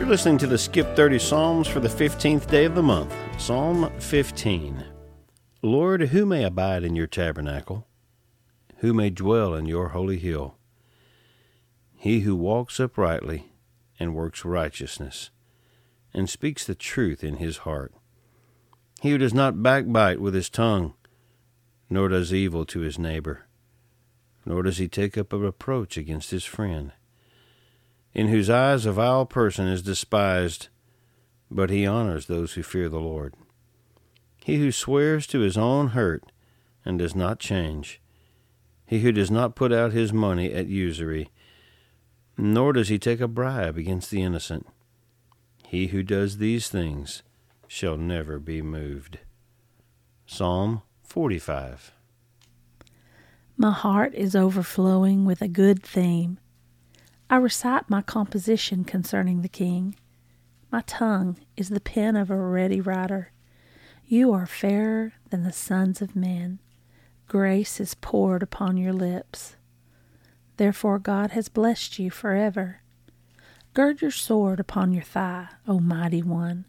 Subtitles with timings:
[0.00, 3.92] You're listening to the Skip 30 Psalms for the 15th day of the month, Psalm
[3.98, 4.82] 15.
[5.60, 7.86] Lord, who may abide in your tabernacle?
[8.78, 10.56] Who may dwell in your holy hill?
[11.94, 13.52] He who walks uprightly
[14.00, 15.28] and works righteousness,
[16.14, 17.92] and speaks the truth in his heart.
[19.02, 20.94] He who does not backbite with his tongue,
[21.90, 23.48] nor does evil to his neighbor,
[24.46, 26.92] nor does he take up a reproach against his friend
[28.14, 30.68] in whose eyes a vile person is despised,
[31.50, 33.34] but he honors those who fear the Lord.
[34.44, 36.32] He who swears to his own hurt
[36.84, 38.00] and does not change,
[38.86, 41.30] he who does not put out his money at usury,
[42.36, 44.66] nor does he take a bribe against the innocent,
[45.66, 47.22] he who does these things
[47.68, 49.18] shall never be moved.
[50.26, 51.92] Psalm 45
[53.56, 56.38] My heart is overflowing with a good theme.
[57.32, 59.94] I recite my composition concerning the King.
[60.72, 63.30] My tongue is the pen of a ready writer.
[64.04, 66.58] You are fairer than the sons of men.
[67.28, 69.54] Grace is poured upon your lips.
[70.56, 72.82] Therefore God has blessed you forever.
[73.74, 76.64] Gird your sword upon your thigh, O mighty one,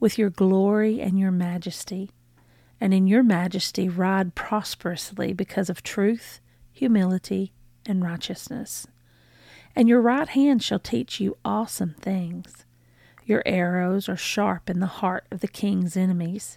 [0.00, 2.10] with your glory and your majesty.
[2.80, 6.40] And in your majesty ride prosperously because of truth,
[6.72, 7.52] humility,
[7.84, 8.86] and righteousness
[9.76, 12.64] and your right hand shall teach you awesome things.
[13.26, 16.56] Your arrows are sharp in the heart of the king's enemies.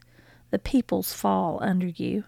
[0.51, 2.23] The peoples fall under you.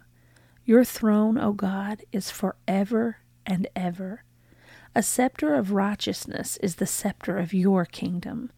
[0.66, 4.24] Your throne, O God, is forever and ever.
[4.94, 8.52] A scepter of righteousness is the scepter of your kingdom.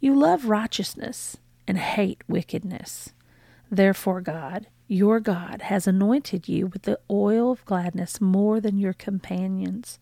[0.00, 1.36] You love righteousness
[1.68, 3.10] and hate wickedness.
[3.70, 8.92] Therefore, God, your God, has anointed you with the oil of gladness more than your
[8.92, 10.00] companions.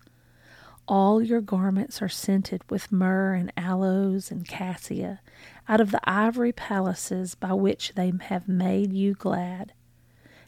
[0.90, 5.20] All your garments are scented with myrrh and aloes and cassia,
[5.68, 9.74] out of the ivory palaces by which they have made you glad.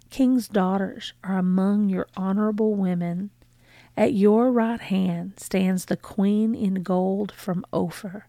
[0.08, 3.28] King's daughters are among your honorable women.
[3.98, 8.26] At your right hand stands the queen in gold from Ophir.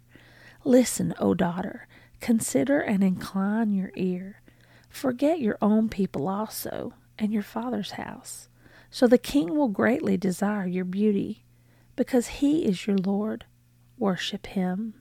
[0.65, 1.87] Listen, O daughter,
[2.19, 4.41] consider and incline your ear.
[4.89, 8.49] Forget your own people also, and your father's house.
[8.89, 11.45] So the king will greatly desire your beauty
[12.01, 13.45] because he is your Lord.
[13.99, 14.95] Worship him.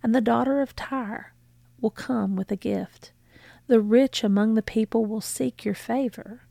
[0.00, 1.34] And the daughter of Tyre
[1.80, 3.10] will come with a gift.
[3.66, 6.42] The rich among the people will seek your favor.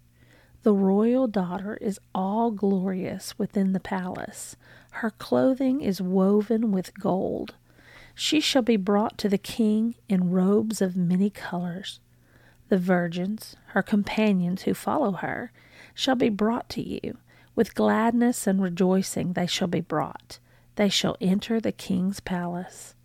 [0.63, 4.57] The royal daughter is all glorious within the palace.
[4.91, 7.55] Her clothing is woven with gold.
[8.13, 12.01] She shall be brought to the king in robes of many colors.
[12.67, 15.53] The virgins, her companions who follow her,
[15.93, 17.19] shall be brought to you.
[17.55, 20.39] With gladness and rejoicing they shall be brought.
[20.75, 22.95] They shall enter the king's palace.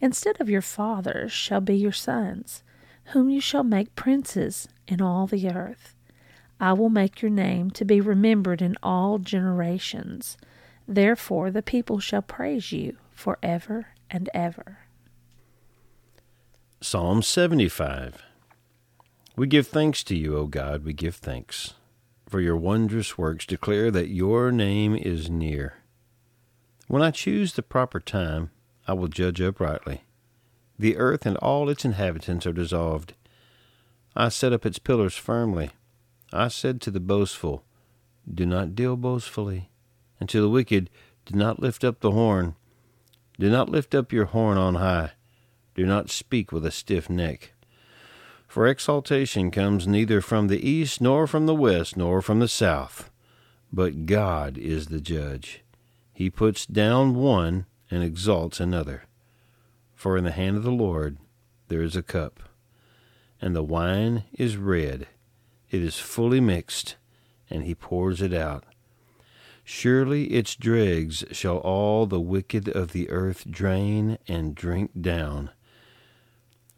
[0.00, 2.62] Instead of your fathers shall be your sons,
[3.06, 5.94] whom you shall make princes in all the earth.
[6.58, 10.36] I will make your name to be remembered in all generations.
[10.88, 14.78] Therefore the people shall praise you for ever and ever.
[16.80, 18.22] Psalm 75
[19.36, 21.74] We give thanks to you, O God, we give thanks
[22.32, 25.74] for your wondrous works declare that your name is near.
[26.88, 28.50] When I choose the proper time,
[28.88, 30.04] I will judge uprightly.
[30.78, 33.12] The earth and all its inhabitants are dissolved.
[34.16, 35.72] I set up its pillars firmly.
[36.32, 37.64] I said to the boastful,
[38.26, 39.68] Do not deal boastfully,
[40.18, 40.88] and to the wicked,
[41.26, 42.56] Do not lift up the horn.
[43.38, 45.10] Do not lift up your horn on high.
[45.74, 47.51] Do not speak with a stiff neck.
[48.52, 53.10] For exaltation comes neither from the east, nor from the west, nor from the south.
[53.72, 55.62] But God is the judge.
[56.12, 59.04] He puts down one and exalts another.
[59.94, 61.16] For in the hand of the Lord
[61.68, 62.40] there is a cup,
[63.40, 65.06] and the wine is red.
[65.70, 66.96] It is fully mixed,
[67.48, 68.64] and he pours it out.
[69.64, 75.52] Surely its dregs shall all the wicked of the earth drain and drink down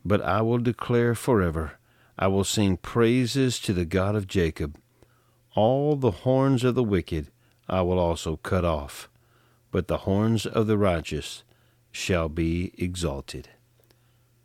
[0.04, 1.78] but I will declare forever.
[2.18, 4.78] I will sing praises to the God of Jacob.
[5.54, 7.30] All the horns of the wicked
[7.68, 9.08] I will also cut off,
[9.70, 11.42] but the horns of the righteous
[11.90, 13.48] shall be exalted.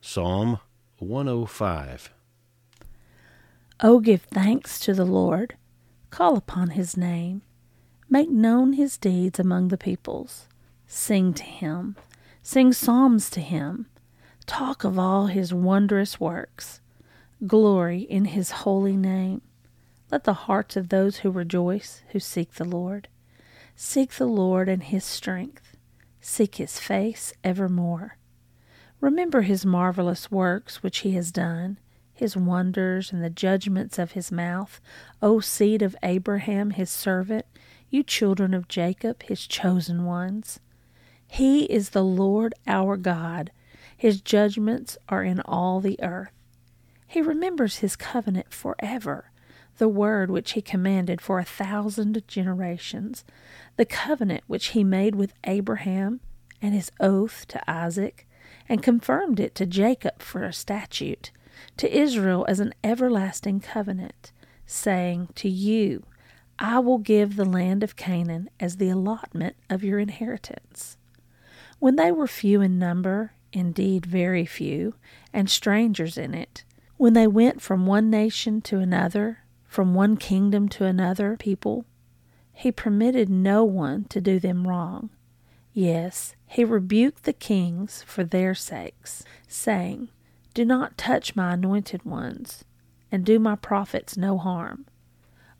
[0.02, 0.60] Psalm
[1.00, 2.14] 105.
[3.82, 5.56] Oh, give thanks to the Lord,
[6.10, 7.42] call upon his name,
[8.10, 10.48] make known his deeds among the peoples.
[10.88, 11.96] Sing to him,
[12.42, 13.88] sing psalms to him
[14.50, 16.82] Talk of all his wondrous works.
[17.46, 19.44] Glory in his holy name.
[20.12, 23.10] Let the hearts of those who rejoice, who seek the Lord,
[23.76, 25.78] seek the Lord and his strength,
[26.20, 28.18] seek his face evermore.
[29.00, 31.78] Remember his marvelous works which he has done,
[32.12, 34.82] his wonders and the judgments of his mouth,
[35.22, 37.46] O seed of Abraham his servant,
[37.92, 40.60] you children of Jacob his chosen ones.
[41.28, 43.52] He is the Lord our God,
[44.00, 46.32] his judgments are in all the earth.
[47.06, 49.30] He remembers his covenant forever,
[49.78, 53.26] the word which he commanded for a thousand generations,
[53.76, 56.22] the covenant which he made with Abraham,
[56.62, 58.26] and his oath to Isaac,
[58.70, 61.32] and confirmed it to Jacob for a statute,
[61.76, 64.32] to Israel as an everlasting covenant,
[64.66, 66.06] saying, To you
[66.58, 70.96] I will give the land of Canaan as the allotment of your inheritance.
[71.80, 74.96] When they were few in number, indeed very few,
[75.34, 76.64] and strangers in it,
[76.98, 81.86] when they went from one nation to another, from one kingdom to another people,
[82.52, 85.10] he permitted no one to do them wrong.
[85.74, 90.10] Yes, he rebuked the kings for their sakes, saying,
[90.54, 92.66] Do not touch my anointed ones,
[93.12, 94.86] and do my prophets no harm.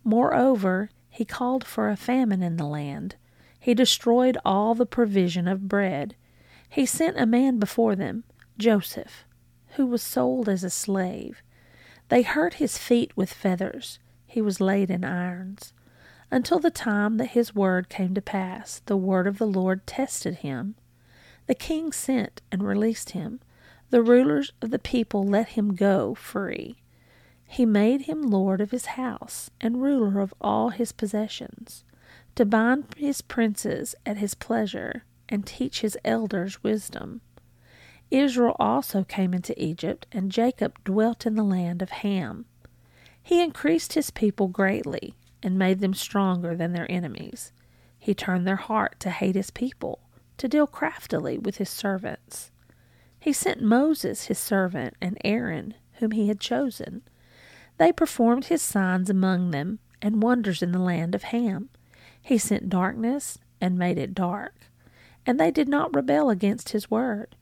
[0.04, 3.16] Moreover, he called for a famine in the land.
[3.60, 6.16] He destroyed all the provision of bread.
[6.70, 8.24] He sent a man before them,
[8.58, 9.26] Joseph,
[9.76, 11.42] who was sold as a slave.
[12.10, 13.98] They hurt his feet with feathers.
[14.28, 15.74] He was laid in irons.
[16.30, 20.36] Until the time that his word came to pass, the word of the Lord tested
[20.36, 20.76] him.
[21.48, 23.40] The king sent and released him.
[23.90, 26.78] The rulers of the people let him go free.
[27.48, 31.84] He made him lord of his house and ruler of all his possessions,
[32.36, 37.22] to bind his princes at his pleasure and teach his elders wisdom.
[38.12, 42.46] Israel also came into Egypt, and Jacob dwelt in the land of Ham.
[43.22, 47.52] He increased his people greatly and made them stronger than their enemies.
[47.98, 50.00] He turned their heart to hate his people,
[50.38, 52.52] to deal craftily with his servants.
[53.20, 57.04] He sent Moses, his servant, and Aaron, whom he had chosen.
[57.78, 61.70] They performed his signs among them and wonders in the land of Ham.
[62.22, 64.56] He sent darkness and made it dark,
[65.30, 67.36] and they did not rebel against his word.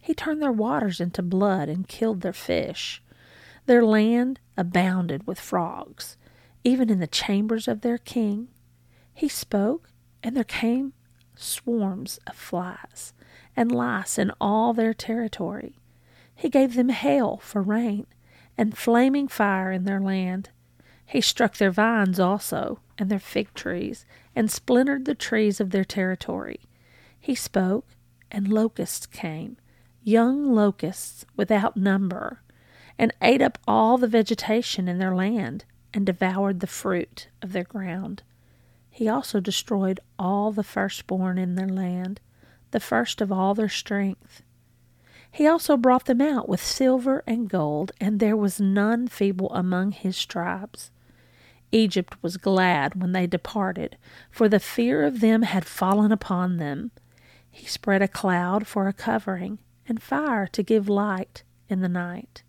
[0.00, 3.02] He turned their waters into blood and killed their fish.
[3.66, 6.16] Their land abounded with frogs
[6.62, 8.46] even in the chambers of their king.
[9.12, 9.90] He spoke,
[10.22, 10.92] and there came
[11.34, 13.12] swarms of flies
[13.56, 15.74] and lice in all their territory.
[16.36, 18.06] He gave them hail for rain
[18.56, 20.50] and flaming fire in their land.
[21.04, 24.06] He struck their vines also and their fig trees
[24.36, 26.60] and splintered the trees of their territory.
[27.24, 27.86] He spoke,
[28.30, 29.56] and locusts came,
[30.02, 32.42] young locusts without number,
[32.98, 37.64] and ate up all the vegetation in their land and devoured the fruit of their
[37.64, 38.22] ground.
[38.90, 42.20] He also destroyed all the firstborn in their land,
[42.72, 44.42] the first of all their strength.
[45.32, 49.92] He also brought them out with silver and gold, and there was none feeble among
[49.92, 50.90] his tribes.
[51.72, 53.96] Egypt was glad when they departed,
[54.30, 56.90] for the fear of them had fallen upon them.
[57.54, 62.42] He spread a cloud for a covering, and fire to give light in the night.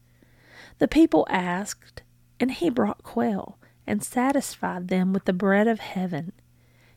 [0.79, 2.01] The people asked,
[2.39, 6.31] and he brought quail, and satisfied them with the bread of heaven.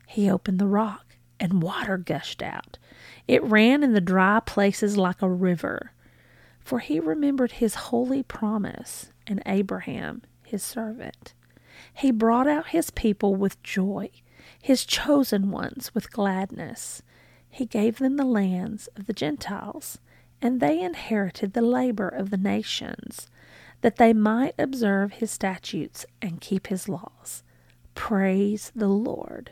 [0.07, 2.79] He opened the rock, and water gushed out.
[3.27, 5.91] It ran in the dry places like a river.
[6.59, 11.35] For he remembered his holy promise and Abraham, his servant.
[11.93, 14.09] He brought out his people with joy,
[14.59, 17.03] his chosen ones with gladness.
[17.49, 19.99] He gave them the lands of the Gentiles,
[20.41, 23.27] and they inherited the labor of the nations
[23.81, 27.43] that they might observe his statutes and keep his laws.
[27.95, 29.51] Praise the Lord.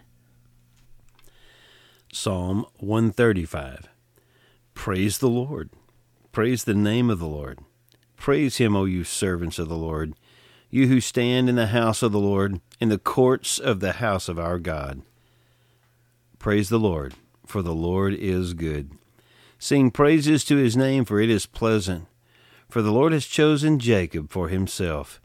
[2.11, 3.87] Psalm 135
[4.73, 5.69] Praise the Lord.
[6.31, 7.59] Praise the name of the Lord.
[8.15, 10.13] Praise him, O you servants of the Lord,
[10.69, 14.27] you who stand in the house of the Lord, in the courts of the house
[14.29, 15.01] of our God.
[16.39, 17.15] Praise the Lord,
[17.47, 18.91] for the Lord is good.
[19.59, 22.07] Sing praises to his name, for it is pleasant.
[22.69, 25.21] For the Lord has chosen Jacob for himself,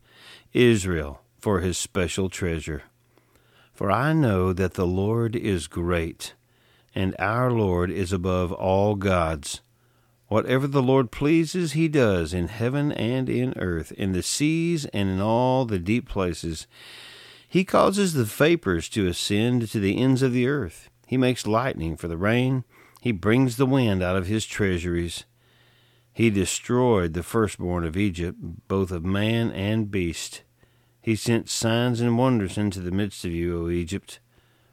[0.53, 2.85] Israel for his special treasure.
[3.75, 6.35] For I know that the Lord is great,
[6.95, 9.61] and our Lord is above all gods.
[10.29, 15.11] Whatever the Lord pleases, he does in heaven and in earth, in the seas and
[15.11, 16.67] in all the deep places.
[17.49, 20.89] He causes the vapors to ascend to the ends of the earth.
[21.13, 22.65] He makes lightning for the rain.
[23.03, 25.27] He brings the wind out of his treasuries.
[26.11, 30.43] He destroyed the firstborn of Egypt, both of man and beast.
[31.03, 34.21] He sent signs and wonders into the midst of you, O Egypt,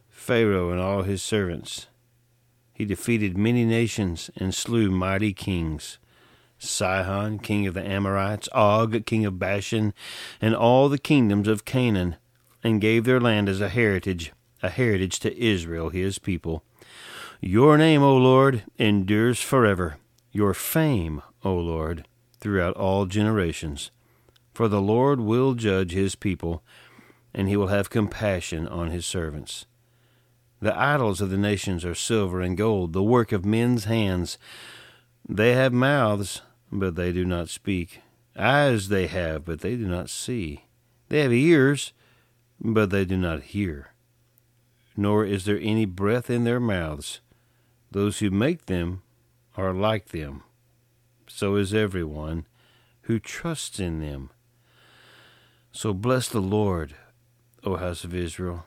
[0.07, 1.87] Pharaoh and all his servants.
[2.71, 5.99] He defeated many nations and slew mighty kings.
[6.57, 9.93] Sihon, king of the Amorites, Og, king of Bashan,
[10.39, 12.15] and all the kingdoms of Canaan,
[12.63, 14.31] and gave their land as a heritage,
[14.61, 16.63] a heritage to Israel, his people.
[17.41, 19.97] Your name, O Lord, endures forever.
[20.31, 22.05] Your fame, O Lord,
[22.39, 23.91] throughout all generations.
[24.53, 26.63] For the Lord will judge his people,
[27.33, 29.65] and he will have compassion on his servants.
[30.61, 34.37] The idols of the nations are silver and gold, the work of men's hands.
[35.27, 38.01] They have mouths, but they do not speak.
[38.37, 40.65] Eyes they have, but they do not see.
[41.07, 41.93] They have ears,
[42.59, 43.93] but they do not hear.
[44.99, 47.21] Nor is there any breath in their mouths.
[47.89, 49.01] Those who make them
[49.55, 50.43] are like them.
[51.25, 52.45] So is everyone
[53.03, 54.29] who trusts in them.
[55.71, 56.95] So bless the Lord,
[57.63, 58.65] O house of Israel.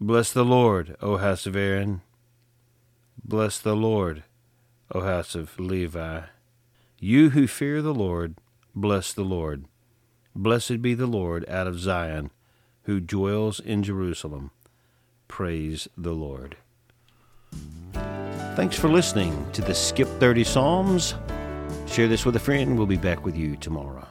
[0.00, 2.00] Bless the Lord, O house of Aaron.
[3.22, 4.22] Bless the Lord,
[4.94, 6.22] O house of Levi.
[6.98, 8.36] You who fear the Lord,
[8.74, 9.66] bless the Lord.
[10.34, 12.30] Blessed be the Lord out of Zion,
[12.84, 14.52] who dwells in Jerusalem.
[15.30, 16.56] Praise the Lord.
[18.56, 21.14] Thanks for listening to the Skip 30 Psalms.
[21.86, 22.76] Share this with a friend.
[22.76, 24.08] We'll be back with you tomorrow.